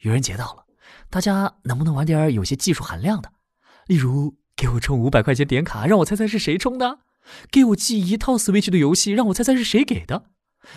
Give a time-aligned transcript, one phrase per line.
[0.00, 0.64] 愚人节到了，
[1.10, 3.30] 大家能不能玩点有些技术含量的？
[3.86, 7.00] 例如，给我充五百块钱点卡，让我猜猜是谁充的；
[7.50, 10.22] 给我寄一套 Switch 的游戏，让我猜猜是谁给的；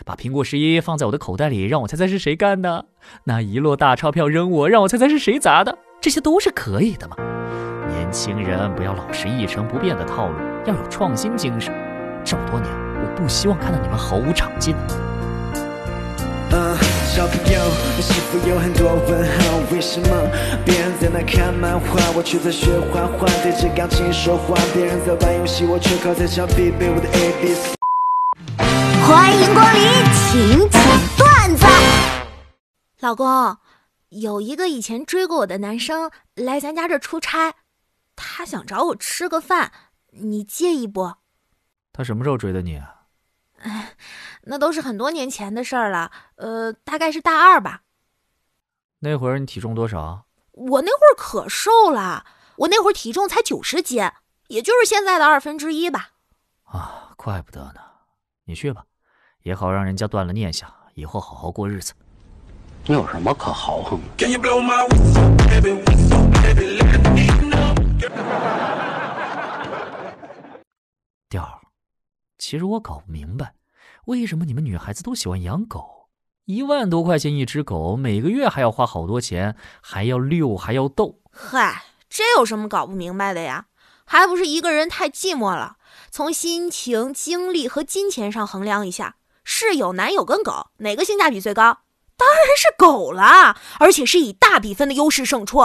[0.03, 2.85] 把苹果十一放在我的口袋里，让我猜猜是谁干的；
[3.25, 5.77] 那一摞大钞票扔我，让我猜猜是谁砸的。
[6.01, 7.15] 这些都是可以的嘛？
[7.87, 11.73] 年轻人不要老是一成不变的套路，要有创新精神。
[12.25, 14.75] 这么多年，我不希望看到你们毫无长进。
[17.13, 17.59] 小朋友，
[18.01, 19.59] 是否有很多问号？
[19.71, 20.07] 为什么
[20.65, 24.55] 别人在那看漫画，我却在学画画，对着钢琴说话？
[24.73, 27.75] 别人在玩游戏，我却靠在墙壁背我的 A B C。
[29.05, 29.85] 欢迎光临，
[30.25, 30.81] 请讲
[31.15, 31.67] 段子。
[33.01, 33.57] 老公，
[34.09, 37.53] 有一个以前追过我的男生来咱家这出差，
[38.15, 39.71] 他想找我吃个饭，
[40.13, 41.13] 你介意不？
[41.93, 42.81] 他什么时候追的你？
[43.63, 43.95] 哎。
[44.43, 47.81] 那都是很多年前的事儿了，呃，大概是大二吧。
[48.99, 50.25] 那会儿你体重多少？
[50.51, 52.25] 我那会儿可瘦了，
[52.57, 54.03] 我那会儿体重才九十斤，
[54.47, 56.09] 也就是现在的二分之一吧。
[56.65, 57.81] 啊，怪不得呢。
[58.45, 58.83] 你去吧，
[59.43, 61.93] 也好让人家断了念想，以后好好过日子。
[62.85, 64.27] 你有什么可豪横的？
[71.29, 71.57] 调儿，
[72.45, 73.53] 其实我搞不明白。
[74.07, 76.09] 为什么你们女孩子都喜欢养狗？
[76.43, 81.21] 一万多块钱一只狗，每个月还要花好多钱，还要遛，还要逗。
[81.31, 83.67] 嗨，这有什么搞不明白的呀？
[84.03, 85.77] 还不是一个人太寂寞了。
[86.11, 91.77] 从心情、精力和金钱上衡量一下，室友、男友跟狗哪个性价比最高？
[92.17, 95.61] 当然是狗了，而且是以大比分的优势胜出。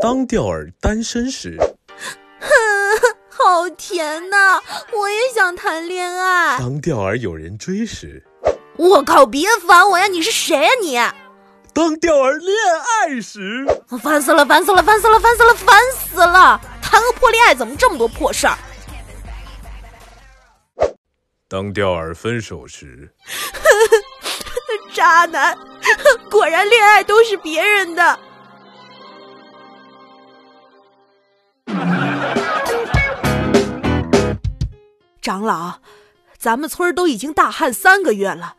[0.00, 1.56] 当钓儿单身时。
[3.44, 4.58] 好甜呐！
[4.90, 6.56] 我也想谈恋爱。
[6.58, 8.24] 当钓儿有人追时，
[8.78, 9.26] 我靠！
[9.26, 10.06] 别烦我呀！
[10.06, 10.98] 你是谁呀你？
[11.74, 12.56] 当钓儿恋
[13.06, 13.66] 爱时，
[14.02, 14.46] 烦死了！
[14.46, 14.82] 烦死了！
[14.82, 15.20] 烦死了！
[15.20, 15.52] 烦死了！
[15.52, 16.58] 烦死了！
[16.80, 18.56] 谈个破恋爱怎么这么多破事儿？
[21.46, 23.12] 当钓儿分手时，
[24.94, 25.54] 渣男！
[26.30, 28.18] 果然恋爱都是别人的。
[35.24, 35.76] 长老，
[36.36, 38.56] 咱们村都已经大旱三个月了，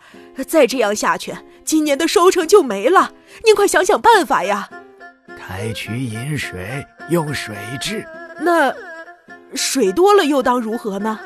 [0.47, 3.11] 再这样下去，今年的收成就没了。
[3.45, 4.67] 您快想想办法呀！
[5.37, 8.03] 开渠引水，用水治。
[8.39, 8.73] 那
[9.53, 11.19] 水多了又当如何呢？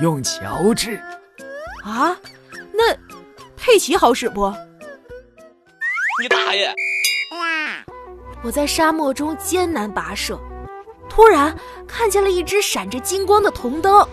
[0.00, 1.02] 用桥治。
[1.82, 2.14] 啊？
[2.74, 2.94] 那
[3.56, 4.52] 佩奇好使不？
[6.20, 6.70] 你大爷！
[8.42, 10.38] 我在沙漠中艰难跋涉，
[11.08, 11.56] 突然
[11.88, 14.06] 看见了一只闪着金光的铜灯。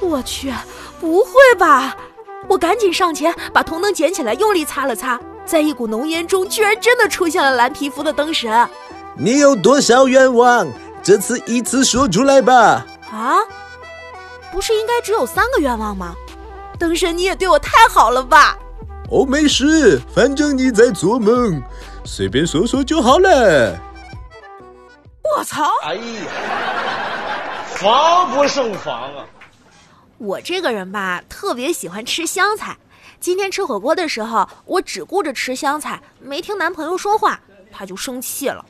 [0.00, 0.52] 我去，
[1.00, 1.96] 不会吧！
[2.46, 8.68] 我赶紧上前把铜灯捡起来，用力擦了擦，在一股浓烟中，居然真的出现了蓝皮肤的灯神。
[9.16, 10.66] 你有多少愿望？
[11.02, 12.86] 这次一次说出来吧！
[13.10, 13.36] 啊，
[14.52, 16.14] 不是应该只有三个愿望吗？
[16.78, 18.56] 灯神，你也对我太好了吧！
[19.10, 21.62] 哦，没事，反正你在做梦，
[22.04, 23.76] 随便说说就好了。
[25.36, 25.64] 我操！
[25.84, 26.00] 哎呀，
[27.74, 29.24] 防不胜防啊！
[30.18, 32.76] 我这个人吧，特别喜欢吃香菜。
[33.20, 37.40] 今天吃火锅的时候，我只顾着吃香菜，没听男朋友说话，
[37.72, 38.64] 他就生气了。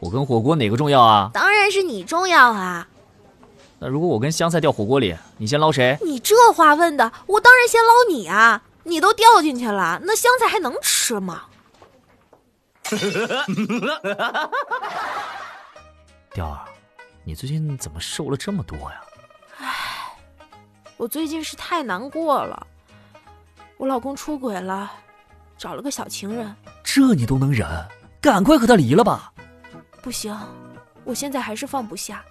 [0.00, 1.30] 我跟火锅哪个重要啊？
[1.32, 2.86] 当然是你重要啊。
[3.78, 5.96] 那如果我跟香菜掉火锅里，你先捞谁？
[6.02, 8.62] 你这话问的，我当然先捞你啊！
[8.84, 11.42] 你都掉进去了，那香菜还能吃吗？
[16.32, 16.64] 调儿，
[17.24, 19.02] 你最近怎么瘦了这么多呀？
[20.98, 22.66] 我最近是太难过了，
[23.76, 24.92] 我老公出轨了，
[25.56, 26.52] 找了个小情人。
[26.82, 27.66] 这你都能忍？
[28.20, 29.32] 赶快和他离了吧！
[30.02, 30.36] 不行，
[31.04, 32.24] 我现在还是放不下，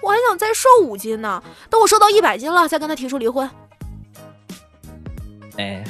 [0.00, 1.42] 我还想再瘦五斤呢。
[1.68, 3.48] 等我瘦到一百斤了，再跟他提出离婚。
[5.58, 5.84] 哎。